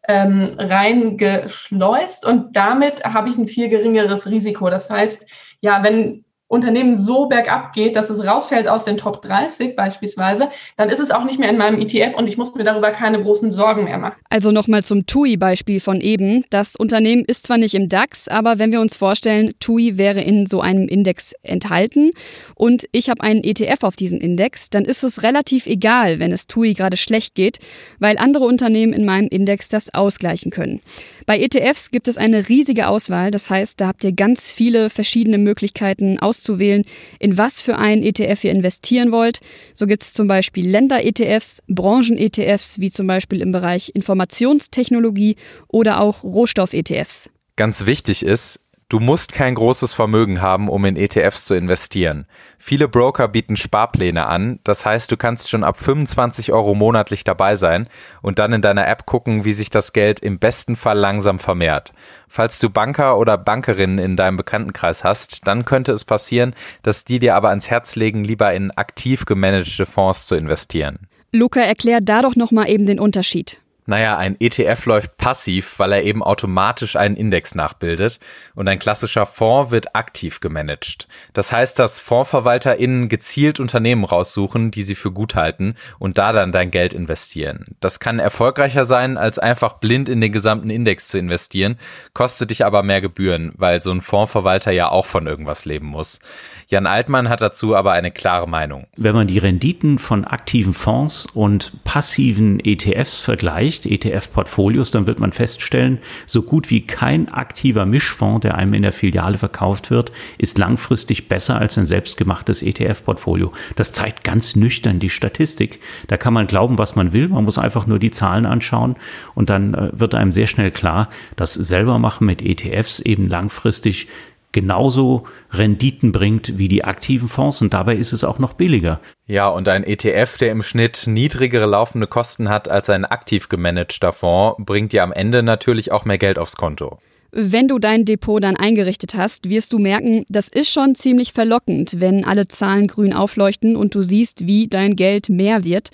ähm, 0.08 0.56
reingeschleust 0.58 2.26
und 2.28 2.56
damit 2.56 3.04
habe 3.04 3.28
ich 3.28 3.38
ein 3.38 3.48
viel 3.48 3.70
geringeres 3.70 4.30
Risiko. 4.30 4.70
Das 4.70 4.90
heißt, 4.92 5.28
ja, 5.62 5.82
wenn 5.84 6.24
Unternehmen 6.50 6.96
so 6.96 7.28
bergab 7.28 7.74
geht, 7.74 7.96
dass 7.96 8.10
es 8.10 8.26
rausfällt 8.26 8.68
aus 8.70 8.86
den 8.86 8.96
Top 8.98 9.22
30 9.22 9.76
beispielsweise, 9.76 10.50
dann 10.78 10.90
ist 10.90 11.00
es 11.00 11.12
auch 11.12 11.26
nicht 11.26 11.40
mehr 11.40 11.50
in 11.50 11.58
meinem 11.58 11.80
ETF 11.80 12.16
und 12.16 12.28
ich 12.28 12.38
muss 12.38 12.56
mir 12.56 12.64
darüber 12.64 12.92
keine 12.92 13.22
großen 13.22 13.52
Sorgen 13.52 13.84
mehr 13.84 13.98
machen. 13.98 14.16
Also 14.30 14.52
nochmal 14.52 14.84
zum 14.84 15.06
TUI-Beispiel 15.06 15.82
von 15.82 16.00
eben. 16.00 16.46
Das 16.50 16.76
Unternehmen 16.78 17.26
ist 17.26 17.46
zwar 17.46 17.58
nicht 17.58 17.74
im 17.74 17.90
DAX, 17.90 18.30
aber 18.30 18.60
wenn 18.60 18.72
wir 18.72 18.80
uns 18.80 18.96
vorstellen, 18.96 19.54
TUI 19.60 19.98
wäre 19.98 20.22
in 20.22 20.46
so 20.46 20.62
einem 20.62 20.88
Index 20.88 21.34
enthalten 21.44 22.12
und 22.56 22.86
ich 22.94 23.10
habe 23.10 23.22
einen 23.22 23.44
ETF 23.44 23.84
auf 23.84 23.96
diesen 23.98 24.22
Index, 24.22 24.70
dann 24.70 24.86
ist 24.86 25.04
es 25.04 25.24
relativ 25.24 25.66
egal, 25.66 26.20
wenn 26.20 26.32
es 26.32 26.48
TUI 26.48 26.74
gerade 26.74 26.96
schlecht 26.96 27.36
geht, 27.36 27.60
weil 28.00 28.18
andere 28.18 28.46
Unternehmen 28.46 28.94
in 28.94 29.06
meinem 29.06 29.28
Index 29.28 29.68
das 29.68 29.94
ausgleichen 29.94 30.52
können. 30.52 30.80
Bei 31.28 31.42
ETFs 31.42 31.92
gibt 31.92 32.08
es 32.08 32.18
eine 32.18 32.48
riesige 32.48 32.88
Auswahl, 32.88 33.32
das 33.32 33.50
heißt, 33.50 33.82
da 33.82 33.88
habt 33.88 34.06
ihr 34.06 34.14
ganz 34.14 34.50
viele 34.50 34.90
verschiedene 34.90 35.38
Möglichkeiten 35.38 36.20
auszuwählen, 36.20 36.86
in 37.20 37.38
was 37.38 37.62
für 37.62 37.78
einen 37.78 38.02
ETF 38.02 38.46
ihr 38.46 38.52
investieren 38.52 39.12
wollt. 39.12 39.42
So 39.76 39.88
gibt 39.88 40.04
es 40.04 40.14
zum 40.14 40.30
Beispiel 40.30 40.70
Länder-ETFs, 40.70 41.64
Branchen-ETFs, 41.68 42.80
wie 42.80 42.92
zum 42.92 43.08
Beispiel 43.08 43.42
im 43.42 43.52
Bereich 43.52 43.92
Informationstechnologie 43.94 45.36
oder 45.68 46.00
auch 46.00 46.24
Rohstoff-ETFs. 46.24 47.30
Ganz 47.58 47.86
wichtig 47.86 48.24
ist, 48.24 48.62
Du 48.90 49.02
musst 49.02 49.34
kein 49.34 49.54
großes 49.54 49.94
Vermögen 49.94 50.42
haben, 50.42 50.70
um 50.70 50.86
in 50.86 50.96
ETFs 50.96 51.44
zu 51.44 51.56
investieren. 51.56 52.26
Viele 52.58 52.88
Broker 52.88 53.28
bieten 53.28 53.58
Sparpläne 53.58 54.28
an, 54.28 54.60
das 54.64 54.86
heißt, 54.86 55.12
du 55.12 55.18
kannst 55.18 55.50
schon 55.50 55.66
ab 55.66 55.78
25 55.78 56.54
Euro 56.54 56.74
monatlich 56.74 57.26
dabei 57.26 57.58
sein 57.58 57.90
und 58.22 58.40
dann 58.40 58.54
in 58.54 58.62
deiner 58.62 58.88
App 58.88 59.06
gucken, 59.06 59.44
wie 59.44 59.52
sich 59.52 59.70
das 59.70 59.92
Geld 59.92 60.22
im 60.22 60.40
besten 60.40 60.78
Fall 60.78 60.98
langsam 60.98 61.38
vermehrt. 61.38 61.92
Falls 62.30 62.60
du 62.60 62.70
Banker 62.70 63.18
oder 63.18 63.38
Bankerinnen 63.38 64.00
in 64.00 64.16
deinem 64.16 64.38
Bekanntenkreis 64.38 65.04
hast, 65.04 65.46
dann 65.46 65.66
könnte 65.66 65.92
es 65.92 66.06
passieren, 66.06 66.56
dass 66.82 67.04
die 67.04 67.20
dir 67.20 67.36
aber 67.36 67.50
ans 67.50 67.70
Herz 67.70 67.98
legen, 67.98 68.24
lieber 68.24 68.54
in 68.54 68.72
aktiv 68.72 69.26
gemanagte 69.26 69.86
Fonds 69.86 70.28
zu 70.28 70.36
investieren. 70.36 71.08
Luca, 71.34 71.60
erklär 71.60 72.00
da 72.00 72.22
doch 72.22 72.38
nochmal 72.38 72.70
eben 72.70 72.86
den 72.86 73.02
Unterschied. 73.02 73.60
Naja, 73.90 74.18
ein 74.18 74.36
ETF 74.38 74.86
läuft 74.86 75.18
passiv, 75.18 75.80
weil 75.80 75.94
er 75.94 76.04
eben 76.04 76.22
automatisch 76.22 76.98
einen 76.98 77.16
Index 77.16 77.56
nachbildet 77.56 78.20
und 78.54 78.68
ein 78.68 78.80
klassischer 78.80 79.26
Fonds 79.26 79.72
wird 79.72 79.96
aktiv 79.96 80.42
gemanagt. 80.42 81.08
Das 81.32 81.54
heißt, 81.54 81.80
dass 81.80 81.98
FondsverwalterInnen 82.00 83.08
gezielt 83.08 83.62
Unternehmen 83.62 84.04
raussuchen, 84.04 84.72
die 84.72 84.84
sie 84.84 84.96
für 84.96 85.12
gut 85.12 85.36
halten 85.36 85.76
und 86.00 86.18
da 86.18 86.34
dann 86.34 86.52
dein 86.52 86.70
Geld 86.70 86.92
investieren. 86.92 87.78
Das 87.80 88.02
kann 88.02 88.20
erfolgreicher 88.20 88.84
sein, 88.84 89.18
als 89.18 89.40
einfach 89.40 89.74
blind 89.74 90.10
in 90.10 90.20
den 90.20 90.34
gesamten 90.34 90.70
Index 90.70 91.08
zu 91.08 91.18
investieren, 91.18 91.80
kostet 92.14 92.50
dich 92.50 92.66
aber 92.66 92.84
mehr 92.84 93.00
Gebühren, 93.00 93.54
weil 93.56 93.82
so 93.82 93.92
ein 93.92 94.02
Fondsverwalter 94.02 94.72
ja 94.72 94.90
auch 94.90 95.06
von 95.06 95.28
irgendwas 95.28 95.64
leben 95.64 95.88
muss. 95.88 96.20
Jan 96.68 96.88
Altmann 96.88 97.30
hat 97.30 97.42
dazu 97.42 97.74
aber 97.74 97.94
eine 97.94 98.12
klare 98.12 98.50
Meinung. 98.50 98.88
Wenn 98.98 99.16
man 99.16 99.28
die 99.28 99.38
Renditen 99.38 99.98
von 99.98 100.26
aktiven 100.26 100.74
Fonds 100.74 101.26
und 101.34 101.86
passiven 101.86 102.60
ETFs 102.60 103.22
vergleicht, 103.22 103.77
ETF-Portfolios, 103.86 104.92
dann 104.92 105.08
wird 105.08 105.20
man 105.20 105.32
feststellen, 105.32 106.00
so 106.26 106.42
gut 106.42 106.70
wie 106.70 106.86
kein 106.86 107.32
aktiver 107.32 107.86
Mischfonds, 107.86 108.42
der 108.42 108.56
einem 108.56 108.74
in 108.74 108.82
der 108.82 108.92
Filiale 108.92 109.38
verkauft 109.38 109.92
wird, 109.92 110.12
ist 110.38 110.58
langfristig 110.58 111.28
besser 111.28 111.58
als 111.58 111.78
ein 111.78 111.86
selbstgemachtes 111.86 112.64
ETF-Portfolio. 112.64 113.54
Das 113.76 113.92
zeigt 113.92 114.24
ganz 114.24 114.56
nüchtern 114.56 115.00
die 115.00 115.10
Statistik. 115.10 115.80
Da 116.08 116.18
kann 116.18 116.34
man 116.34 116.48
glauben, 116.48 116.78
was 116.78 116.96
man 116.96 117.14
will. 117.14 117.28
Man 117.28 117.44
muss 117.44 117.58
einfach 117.58 117.88
nur 117.88 118.00
die 118.00 118.12
Zahlen 118.12 118.46
anschauen 118.46 118.96
und 119.36 119.50
dann 119.50 119.74
äh, 119.74 119.90
wird 119.94 120.16
einem 120.16 120.32
sehr 120.32 120.48
schnell 120.48 120.72
klar, 120.72 121.10
dass 121.36 121.54
selber 121.54 122.00
machen 122.00 122.26
mit 122.26 122.42
ETFs 122.42 123.00
eben 123.00 123.28
langfristig 123.28 124.08
genauso 124.52 125.28
Renditen 125.52 126.12
bringt 126.12 126.58
wie 126.58 126.68
die 126.68 126.84
aktiven 126.84 127.28
Fonds 127.28 127.62
und 127.62 127.74
dabei 127.74 127.96
ist 127.96 128.14
es 128.14 128.24
auch 128.24 128.40
noch 128.40 128.54
billiger. 128.54 129.00
Ja, 129.30 129.50
und 129.50 129.68
ein 129.68 129.84
ETF, 129.84 130.38
der 130.38 130.52
im 130.52 130.64
Schnitt 130.64 131.04
niedrigere 131.06 131.66
laufende 131.66 132.08
Kosten 132.08 132.48
hat 132.48 132.70
als 132.70 132.90
ein 132.90 133.04
aktiv 133.04 133.50
gemanagter 133.50 134.14
Fonds, 134.14 134.56
bringt 134.64 134.94
dir 134.94 135.04
am 135.04 135.12
Ende 135.12 135.44
natürlich 135.44 135.92
auch 135.92 136.06
mehr 136.06 136.18
Geld 136.18 136.40
aufs 136.40 136.56
Konto. 136.56 137.00
Wenn 137.32 137.68
du 137.68 137.78
dein 137.78 138.06
Depot 138.06 138.42
dann 138.42 138.56
eingerichtet 138.56 139.16
hast, 139.16 139.50
wirst 139.50 139.74
du 139.74 139.80
merken, 139.80 140.24
das 140.30 140.48
ist 140.48 140.72
schon 140.72 140.96
ziemlich 140.96 141.34
verlockend, 141.34 142.00
wenn 142.00 142.24
alle 142.24 142.48
Zahlen 142.48 142.88
grün 142.88 143.12
aufleuchten 143.12 143.76
und 143.76 143.96
du 143.96 144.02
siehst, 144.02 144.48
wie 144.48 144.70
dein 144.70 144.96
Geld 144.96 145.28
mehr 145.28 145.66
wird. 145.66 145.90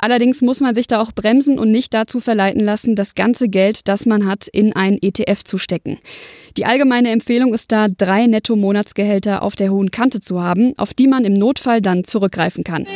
Allerdings 0.00 0.42
muss 0.42 0.60
man 0.60 0.76
sich 0.76 0.86
da 0.86 1.00
auch 1.00 1.10
bremsen 1.10 1.58
und 1.58 1.72
nicht 1.72 1.92
dazu 1.92 2.20
verleiten 2.20 2.60
lassen, 2.60 2.94
das 2.94 3.16
ganze 3.16 3.48
Geld, 3.48 3.88
das 3.88 4.06
man 4.06 4.26
hat, 4.26 4.46
in 4.46 4.72
ein 4.72 4.96
ETF 5.02 5.42
zu 5.42 5.58
stecken. 5.58 5.98
Die 6.56 6.64
allgemeine 6.64 7.10
Empfehlung 7.10 7.52
ist 7.52 7.72
da, 7.72 7.88
drei 7.88 8.26
Netto-Monatsgehälter 8.26 9.42
auf 9.42 9.56
der 9.56 9.72
hohen 9.72 9.90
Kante 9.90 10.20
zu 10.20 10.40
haben, 10.40 10.72
auf 10.78 10.94
die 10.94 11.08
man 11.08 11.24
im 11.24 11.34
Notfall 11.34 11.82
dann 11.82 12.04
zurückgreifen 12.04 12.62
kann. 12.62 12.86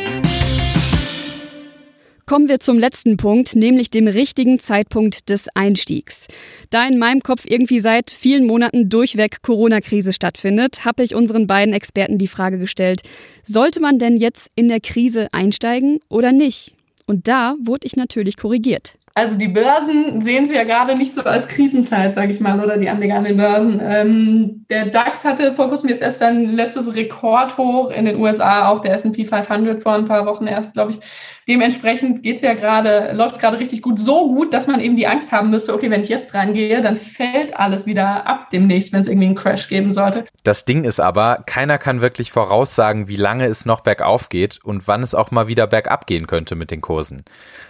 Kommen 2.25 2.47
wir 2.47 2.61
zum 2.61 2.79
letzten 2.79 3.17
Punkt, 3.17 3.53
nämlich 3.53 3.91
dem 3.91 4.07
richtigen 4.07 4.57
Zeitpunkt 4.57 5.29
des 5.29 5.49
Einstiegs. 5.55 6.27
Da 6.69 6.87
in 6.87 6.97
meinem 6.97 7.19
Kopf 7.19 7.43
irgendwie 7.45 7.81
seit 7.81 8.11
vielen 8.11 8.47
Monaten 8.47 8.87
durchweg 8.87 9.41
Corona-Krise 9.41 10.13
stattfindet, 10.13 10.85
habe 10.85 11.03
ich 11.03 11.15
unseren 11.15 11.47
beiden 11.47 11.73
Experten 11.73 12.17
die 12.17 12.29
Frage 12.29 12.59
gestellt, 12.59 13.01
sollte 13.43 13.81
man 13.81 13.99
denn 13.99 14.15
jetzt 14.15 14.49
in 14.55 14.69
der 14.69 14.79
Krise 14.79 15.27
einsteigen 15.33 15.99
oder 16.07 16.31
nicht? 16.31 16.77
Und 17.05 17.27
da 17.27 17.55
wurde 17.59 17.85
ich 17.85 17.95
natürlich 17.95 18.37
korrigiert. 18.37 18.95
Also 19.15 19.37
die 19.37 19.47
Börsen 19.47 20.21
sehen 20.21 20.47
sie 20.47 20.55
ja 20.55 20.63
gerade 20.63 20.95
nicht 20.95 21.13
so 21.13 21.21
als 21.21 21.47
Krisenzeit, 21.47 22.15
sage 22.15 22.31
ich 22.31 22.39
mal, 22.39 22.59
oder 22.59 22.77
die 22.77 22.89
Anleger 22.89 23.15
an 23.15 23.23
den 23.23 23.37
Börsen. 23.37 23.79
Ähm, 23.83 24.65
der 24.71 24.87
DAX 24.87 25.23
hatte 25.23 25.53
vor 25.53 25.69
kurzem 25.69 25.89
jetzt 25.89 26.01
erst 26.01 26.17
sein 26.17 26.55
letztes 26.55 26.95
Rekordhoch 26.95 27.91
in 27.91 28.05
den 28.05 28.19
USA, 28.19 28.69
auch 28.69 28.81
der 28.81 28.95
S&P 28.95 29.23
500 29.25 29.83
vor 29.83 29.93
ein 29.93 30.07
paar 30.07 30.25
Wochen 30.25 30.47
erst, 30.47 30.73
glaube 30.73 30.91
ich. 30.91 30.99
Dementsprechend 31.47 32.23
geht's 32.23 32.41
ja 32.41 32.53
gerade, 32.53 33.11
läuft 33.13 33.39
gerade 33.39 33.59
richtig 33.59 33.81
gut, 33.81 33.99
so 33.99 34.29
gut, 34.29 34.53
dass 34.53 34.67
man 34.67 34.79
eben 34.79 34.95
die 34.95 35.07
Angst 35.07 35.31
haben 35.31 35.49
müsste, 35.49 35.73
okay, 35.73 35.89
wenn 35.89 36.01
ich 36.01 36.09
jetzt 36.09 36.33
reingehe, 36.33 36.81
dann 36.81 36.95
fällt 36.95 37.57
alles 37.59 37.85
wieder 37.85 38.25
ab 38.27 38.49
demnächst, 38.51 38.93
wenn 38.93 39.01
es 39.01 39.07
irgendwie 39.07 39.27
einen 39.27 39.35
Crash 39.35 39.67
geben 39.67 39.91
sollte. 39.91 40.25
Das 40.43 40.65
Ding 40.65 40.85
ist 40.85 40.99
aber, 40.99 41.43
keiner 41.45 41.77
kann 41.77 42.01
wirklich 42.01 42.31
voraussagen, 42.31 43.07
wie 43.07 43.15
lange 43.15 43.45
es 43.45 43.65
noch 43.65 43.81
bergauf 43.81 44.29
geht 44.29 44.59
und 44.63 44.87
wann 44.87 45.03
es 45.03 45.15
auch 45.15 45.31
mal 45.31 45.47
wieder 45.47 45.67
bergab 45.67 46.07
gehen 46.07 46.27
könnte 46.27 46.55
mit 46.55 46.71
den 46.71 46.81
Kursen. 46.81 47.23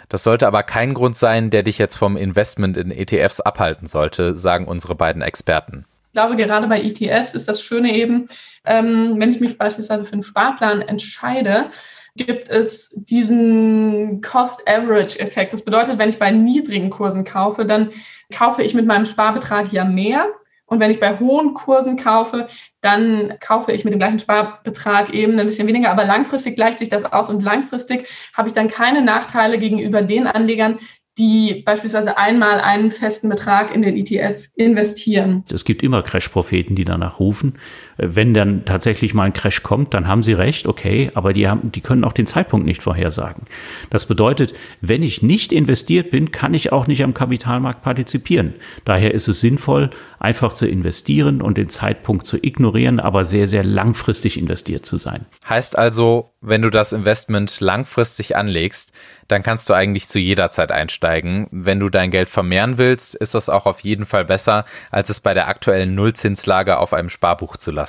Das 0.09 0.23
sollte 0.23 0.45
aber 0.45 0.61
kein 0.61 0.93
Grund 0.93 1.17
sein, 1.17 1.49
der 1.49 1.63
dich 1.63 1.79
jetzt 1.79 1.95
vom 1.95 2.17
Investment 2.17 2.77
in 2.77 2.91
ETFs 2.91 3.39
abhalten 3.39 3.87
sollte, 3.87 4.37
sagen 4.37 4.65
unsere 4.65 4.93
beiden 4.93 5.23
Experten. 5.23 5.85
Ich 6.07 6.13
glaube, 6.13 6.35
gerade 6.35 6.67
bei 6.67 6.79
ETFs 6.79 7.33
ist 7.33 7.47
das 7.47 7.63
Schöne 7.63 7.95
eben, 7.95 8.27
ähm, 8.65 9.15
wenn 9.17 9.31
ich 9.31 9.39
mich 9.39 9.57
beispielsweise 9.57 10.05
für 10.05 10.13
einen 10.13 10.21
Sparplan 10.21 10.83
entscheide, 10.83 11.71
gibt 12.15 12.49
es 12.49 12.93
diesen 12.95 14.21
Cost-Average-Effekt. 14.21 15.53
Das 15.53 15.65
bedeutet, 15.65 15.97
wenn 15.97 16.09
ich 16.09 16.19
bei 16.19 16.31
niedrigen 16.31 16.89
Kursen 16.89 17.23
kaufe, 17.23 17.65
dann 17.65 17.89
kaufe 18.31 18.61
ich 18.61 18.73
mit 18.73 18.85
meinem 18.85 19.05
Sparbetrag 19.05 19.73
ja 19.73 19.83
mehr 19.83 20.29
und 20.65 20.79
wenn 20.79 20.91
ich 20.91 20.99
bei 20.99 21.19
hohen 21.19 21.53
Kursen 21.53 21.97
kaufe, 21.97 22.47
dann 22.81 23.33
kaufe 23.39 23.71
ich 23.71 23.83
mit 23.83 23.93
dem 23.93 23.99
gleichen 23.99 24.19
Sparbetrag 24.19 25.13
eben 25.13 25.37
ein 25.37 25.45
bisschen 25.45 25.67
weniger. 25.67 25.91
Aber 25.91 26.05
langfristig 26.05 26.55
gleicht 26.55 26.79
sich 26.79 26.89
das 26.89 27.05
aus 27.05 27.29
und 27.29 27.43
langfristig 27.43 28.07
habe 28.33 28.47
ich 28.47 28.53
dann 28.53 28.67
keine 28.67 29.03
Nachteile 29.03 29.59
gegenüber 29.59 30.01
den 30.01 30.25
Anlegern, 30.25 30.79
die 31.19 31.61
beispielsweise 31.63 32.17
einmal 32.17 32.59
einen 32.59 32.89
festen 32.89 33.29
Betrag 33.29 33.73
in 33.73 33.83
den 33.83 33.95
ETF 33.95 34.47
investieren. 34.55 35.43
Es 35.51 35.63
gibt 35.63 35.83
immer 35.83 36.01
Crash-Propheten, 36.01 36.73
die 36.73 36.85
danach 36.85 37.19
rufen. 37.19 37.59
Wenn 37.97 38.33
dann 38.33 38.65
tatsächlich 38.65 39.13
mal 39.13 39.23
ein 39.23 39.33
Crash 39.33 39.63
kommt, 39.63 39.93
dann 39.93 40.07
haben 40.07 40.23
sie 40.23 40.33
recht, 40.33 40.67
okay, 40.67 41.11
aber 41.13 41.33
die, 41.33 41.47
haben, 41.47 41.71
die 41.71 41.81
können 41.81 42.03
auch 42.03 42.13
den 42.13 42.25
Zeitpunkt 42.25 42.65
nicht 42.65 42.81
vorhersagen. 42.81 43.43
Das 43.89 44.05
bedeutet, 44.05 44.53
wenn 44.81 45.03
ich 45.03 45.21
nicht 45.21 45.51
investiert 45.51 46.11
bin, 46.11 46.31
kann 46.31 46.53
ich 46.53 46.71
auch 46.71 46.87
nicht 46.87 47.03
am 47.03 47.13
Kapitalmarkt 47.13 47.81
partizipieren. 47.81 48.55
Daher 48.85 49.13
ist 49.13 49.27
es 49.27 49.41
sinnvoll, 49.41 49.89
einfach 50.19 50.53
zu 50.53 50.65
investieren 50.67 51.41
und 51.41 51.57
den 51.57 51.69
Zeitpunkt 51.69 52.25
zu 52.25 52.37
ignorieren, 52.41 52.99
aber 52.99 53.25
sehr, 53.25 53.47
sehr 53.47 53.63
langfristig 53.63 54.39
investiert 54.39 54.85
zu 54.85 54.97
sein. 54.97 55.25
Heißt 55.47 55.77
also, 55.77 56.31
wenn 56.41 56.61
du 56.61 56.69
das 56.69 56.93
Investment 56.93 57.59
langfristig 57.59 58.35
anlegst, 58.35 58.91
dann 59.27 59.43
kannst 59.43 59.69
du 59.69 59.73
eigentlich 59.73 60.07
zu 60.07 60.19
jeder 60.19 60.51
Zeit 60.51 60.71
einsteigen. 60.71 61.47
Wenn 61.51 61.79
du 61.79 61.89
dein 61.89 62.11
Geld 62.11 62.29
vermehren 62.29 62.77
willst, 62.77 63.15
ist 63.15 63.33
das 63.33 63.49
auch 63.49 63.65
auf 63.65 63.81
jeden 63.81 64.05
Fall 64.05 64.25
besser, 64.25 64.65
als 64.91 65.09
es 65.09 65.21
bei 65.21 65.33
der 65.33 65.47
aktuellen 65.47 65.95
Nullzinslage 65.95 66.77
auf 66.77 66.93
einem 66.93 67.09
Sparbuch 67.09 67.57
zu 67.57 67.71
lassen. 67.71 67.82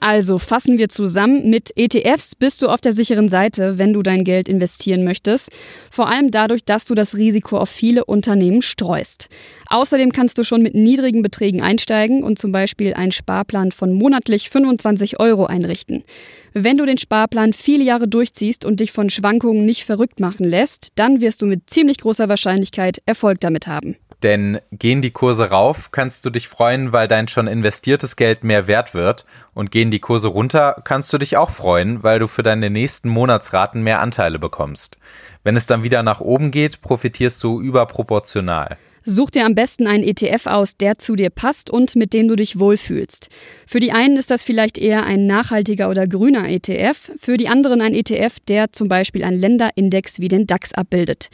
Also 0.00 0.38
fassen 0.38 0.78
wir 0.78 0.88
zusammen, 0.88 1.50
mit 1.50 1.72
ETFs 1.76 2.36
bist 2.36 2.62
du 2.62 2.68
auf 2.68 2.80
der 2.80 2.92
sicheren 2.92 3.28
Seite, 3.28 3.76
wenn 3.78 3.92
du 3.92 4.04
dein 4.04 4.22
Geld 4.22 4.48
investieren 4.48 5.02
möchtest. 5.02 5.50
Vor 5.90 6.08
allem 6.08 6.30
dadurch, 6.30 6.64
dass 6.64 6.84
du 6.84 6.94
das 6.94 7.16
Risiko 7.16 7.58
auf 7.58 7.70
viele 7.70 8.04
Unternehmen 8.04 8.62
streust. 8.62 9.28
Außerdem 9.68 10.12
kannst 10.12 10.38
du 10.38 10.44
schon 10.44 10.62
mit 10.62 10.74
niedrigen 10.74 11.22
Beträgen 11.22 11.60
einsteigen 11.60 12.22
und 12.22 12.38
zum 12.38 12.52
Beispiel 12.52 12.94
einen 12.94 13.10
Sparplan 13.10 13.72
von 13.72 13.92
monatlich 13.92 14.48
25 14.48 15.18
Euro 15.18 15.46
einrichten. 15.46 16.04
Wenn 16.52 16.76
du 16.76 16.86
den 16.86 16.98
Sparplan 16.98 17.52
viele 17.52 17.82
Jahre 17.82 18.06
durchziehst 18.06 18.64
und 18.64 18.78
dich 18.78 18.92
von 18.92 19.10
Schwankungen 19.10 19.66
nicht 19.66 19.84
verrückt 19.84 20.20
machen 20.20 20.46
lässt, 20.46 20.90
dann 20.94 21.20
wirst 21.20 21.42
du 21.42 21.46
mit 21.46 21.68
ziemlich 21.68 21.98
großer 21.98 22.28
Wahrscheinlichkeit 22.28 23.02
Erfolg 23.06 23.40
damit 23.40 23.66
haben. 23.66 23.96
Denn 24.22 24.60
gehen 24.72 25.02
die 25.02 25.10
Kurse 25.10 25.50
rauf, 25.50 25.90
kannst 25.92 26.24
du 26.24 26.30
dich 26.30 26.48
freuen, 26.48 26.92
weil 26.92 27.06
dein 27.06 27.28
schon 27.28 27.46
investiertes 27.46 28.16
Geld 28.16 28.44
mehr 28.44 28.66
wert 28.66 28.94
wird. 28.94 29.26
Und 29.54 29.70
gehen 29.70 29.90
die 29.90 30.00
Kurse 30.00 30.28
runter, 30.28 30.80
kannst 30.84 31.12
du 31.12 31.18
dich 31.18 31.36
auch 31.36 31.50
freuen, 31.50 32.02
weil 32.02 32.18
du 32.18 32.26
für 32.26 32.42
deine 32.42 32.70
nächsten 32.70 33.08
Monatsraten 33.08 33.82
mehr 33.82 34.00
Anteile 34.00 34.38
bekommst. 34.38 34.96
Wenn 35.44 35.56
es 35.56 35.66
dann 35.66 35.84
wieder 35.84 36.02
nach 36.02 36.20
oben 36.20 36.50
geht, 36.50 36.80
profitierst 36.80 37.42
du 37.44 37.60
überproportional. 37.60 38.78
Such 39.08 39.30
dir 39.30 39.46
am 39.46 39.54
besten 39.54 39.86
einen 39.86 40.02
ETF 40.02 40.46
aus, 40.46 40.76
der 40.76 40.98
zu 40.98 41.14
dir 41.14 41.30
passt 41.30 41.70
und 41.70 41.94
mit 41.94 42.12
dem 42.12 42.26
du 42.26 42.34
dich 42.34 42.58
wohlfühlst. 42.58 43.28
Für 43.64 43.78
die 43.78 43.92
einen 43.92 44.16
ist 44.16 44.32
das 44.32 44.42
vielleicht 44.42 44.78
eher 44.78 45.04
ein 45.04 45.28
nachhaltiger 45.28 45.88
oder 45.88 46.08
grüner 46.08 46.48
ETF, 46.48 47.12
für 47.16 47.36
die 47.36 47.46
anderen 47.46 47.80
ein 47.80 47.94
ETF, 47.94 48.40
der 48.48 48.72
zum 48.72 48.88
Beispiel 48.88 49.22
einen 49.22 49.38
Länderindex 49.38 50.18
wie 50.18 50.26
den 50.26 50.48
DAX 50.48 50.74
abbildet. 50.74 51.28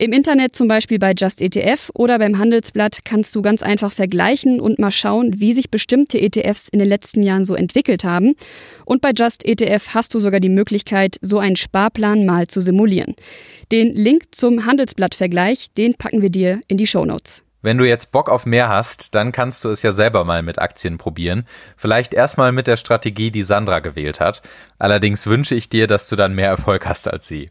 Im 0.00 0.12
Internet 0.12 0.54
zum 0.54 0.68
Beispiel 0.68 1.00
bei 1.00 1.12
Just 1.12 1.42
ETF 1.42 1.90
oder 1.92 2.20
beim 2.20 2.38
Handelsblatt 2.38 3.00
kannst 3.04 3.34
du 3.34 3.42
ganz 3.42 3.64
einfach 3.64 3.90
vergleichen 3.90 4.60
und 4.60 4.78
mal 4.78 4.92
schauen, 4.92 5.40
wie 5.40 5.52
sich 5.52 5.72
bestimmte 5.72 6.20
ETFs 6.20 6.68
in 6.68 6.78
den 6.78 6.86
letzten 6.86 7.20
Jahren 7.20 7.44
so 7.44 7.56
entwickelt 7.56 8.04
haben. 8.04 8.36
Und 8.84 9.02
bei 9.02 9.10
Just 9.10 9.44
ETF 9.44 9.88
hast 9.94 10.14
du 10.14 10.20
sogar 10.20 10.38
die 10.38 10.50
Möglichkeit, 10.50 11.16
so 11.20 11.40
einen 11.40 11.56
Sparplan 11.56 12.24
mal 12.24 12.46
zu 12.46 12.60
simulieren. 12.60 13.16
Den 13.72 13.92
Link 13.92 14.26
zum 14.30 14.66
Handelsblatt-Vergleich, 14.66 15.72
den 15.76 15.94
packen 15.94 16.22
wir 16.22 16.30
dir 16.30 16.60
in 16.68 16.76
die 16.76 16.86
Show 16.86 17.04
Notes. 17.04 17.42
Wenn 17.60 17.76
du 17.76 17.84
jetzt 17.84 18.12
Bock 18.12 18.30
auf 18.30 18.46
mehr 18.46 18.68
hast, 18.68 19.16
dann 19.16 19.32
kannst 19.32 19.64
du 19.64 19.68
es 19.68 19.82
ja 19.82 19.90
selber 19.90 20.24
mal 20.24 20.44
mit 20.44 20.60
Aktien 20.60 20.96
probieren. 20.96 21.44
Vielleicht 21.76 22.14
erstmal 22.14 22.52
mit 22.52 22.68
der 22.68 22.76
Strategie, 22.76 23.32
die 23.32 23.42
Sandra 23.42 23.80
gewählt 23.80 24.20
hat. 24.20 24.42
Allerdings 24.78 25.26
wünsche 25.26 25.56
ich 25.56 25.68
dir, 25.68 25.88
dass 25.88 26.08
du 26.08 26.14
dann 26.14 26.36
mehr 26.36 26.50
Erfolg 26.50 26.86
hast 26.86 27.08
als 27.08 27.26
sie. 27.26 27.50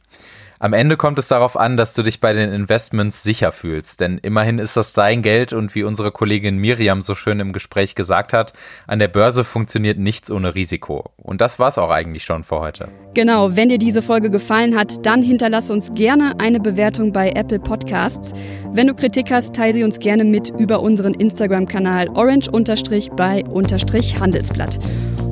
Am 0.59 0.73
Ende 0.73 0.97
kommt 0.97 1.19
es 1.19 1.27
darauf 1.27 1.55
an, 1.57 1.77
dass 1.77 1.93
du 1.93 2.01
dich 2.01 2.19
bei 2.19 2.33
den 2.33 2.51
Investments 2.51 3.21
sicher 3.23 3.51
fühlst, 3.51 4.01
denn 4.01 4.17
immerhin 4.17 4.57
ist 4.57 4.75
das 4.75 4.93
dein 4.93 5.21
Geld 5.21 5.53
und 5.53 5.75
wie 5.75 5.83
unsere 5.83 6.11
Kollegin 6.11 6.57
Miriam 6.57 7.03
so 7.03 7.15
schön 7.15 7.39
im 7.39 7.53
Gespräch 7.53 7.93
gesagt 7.93 8.33
hat, 8.33 8.53
an 8.87 8.97
der 8.99 9.07
Börse 9.07 9.43
funktioniert 9.43 9.99
nichts 9.99 10.31
ohne 10.31 10.55
Risiko. 10.55 11.11
Und 11.17 11.41
das 11.41 11.59
war's 11.59 11.77
auch 11.77 11.91
eigentlich 11.91 12.23
schon 12.23 12.43
für 12.43 12.59
heute. 12.59 12.87
Genau, 13.13 13.55
wenn 13.55 13.69
dir 13.69 13.77
diese 13.77 14.01
Folge 14.01 14.31
gefallen 14.31 14.75
hat, 14.75 15.05
dann 15.05 15.21
hinterlass 15.21 15.69
uns 15.69 15.91
gerne 15.93 16.33
eine 16.39 16.59
Bewertung 16.59 17.13
bei 17.13 17.29
Apple 17.29 17.59
Podcasts. 17.59 18.33
Wenn 18.71 18.87
du 18.87 18.95
Kritik 18.95 19.29
hast, 19.31 19.55
teile 19.55 19.73
sie 19.73 19.83
uns 19.83 19.99
gerne 19.99 20.23
mit 20.23 20.49
über 20.57 20.79
unseren 20.81 21.13
Instagram-Kanal 21.13 22.09
orange-by-handelsblatt. 22.09 24.79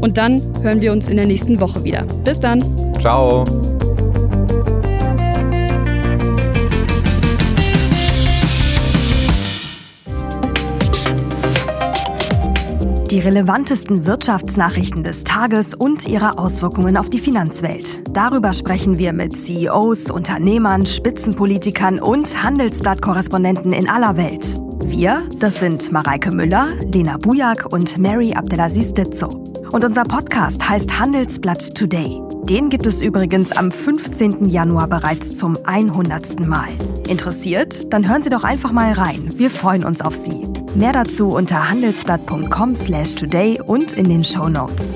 Und 0.02 0.18
dann 0.18 0.42
hören 0.62 0.82
wir 0.82 0.92
uns 0.92 1.08
in 1.10 1.16
der 1.18 1.26
nächsten 1.26 1.60
Woche 1.60 1.84
wieder. 1.84 2.04
Bis 2.24 2.40
dann. 2.40 2.62
Ciao. 3.00 3.44
Die 13.16 13.22
relevantesten 13.22 14.06
Wirtschaftsnachrichten 14.06 15.06
des 15.06 15.24
Tages 15.24 15.74
und 15.74 16.06
ihre 16.06 16.38
Auswirkungen 16.38 16.98
auf 16.98 17.10
die 17.10 17.20
Finanzwelt. 17.20 18.04
Darüber 18.10 18.52
sprechen 18.52 18.98
wir 18.98 19.14
mit 19.14 19.38
CEOs, 19.38 20.12
Unternehmern, 20.12 20.86
Spitzenpolitikern 20.86 22.00
und 22.00 22.44
Handelsblattkorrespondenten 22.44 23.72
in 23.72 23.90
aller 23.90 24.18
Welt. 24.18 24.60
Wir, 24.84 25.24
das 25.40 25.62
sind 25.62 25.94
Mareike 25.94 26.36
Müller, 26.36 26.74
Lena 26.92 27.16
Bujak 27.16 27.72
und 27.72 27.98
Mary 27.98 28.34
Abdelaziz 28.34 28.94
Ditzo. 28.94 29.30
Und 29.72 29.86
unser 29.86 30.04
Podcast 30.04 30.68
heißt 30.68 31.00
Handelsblatt 31.00 31.74
Today. 31.74 32.22
Den 32.50 32.70
gibt 32.70 32.86
es 32.86 33.02
übrigens 33.02 33.54
am 33.54 33.72
15. 33.72 34.50
Januar 34.50 34.88
bereits 34.88 35.36
zum 35.36 35.58
100. 35.64 36.42
Mal. 36.42 36.68
Interessiert? 37.08 37.94
Dann 37.94 38.10
hören 38.10 38.24
Sie 38.24 38.30
doch 38.30 38.44
einfach 38.44 38.74
mal 38.74 38.92
rein. 38.92 39.30
Wir 39.38 39.50
freuen 39.50 39.86
uns 39.86 40.02
auf 40.02 40.18
Sie. 40.18 40.46
Mehr 40.76 40.92
dazu 40.92 41.30
unter 41.30 41.70
handelsblatt.com/today 41.70 43.62
und 43.66 43.94
in 43.94 44.10
den 44.10 44.24
Show 44.24 44.50
Notes. 44.50 44.96